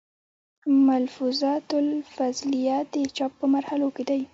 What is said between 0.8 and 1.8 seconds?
ملفوظات